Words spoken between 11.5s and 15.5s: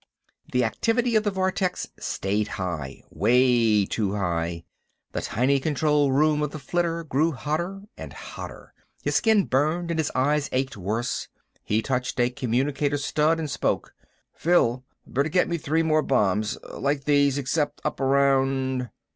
He touched a communicator stud and spoke. "Phil? Better get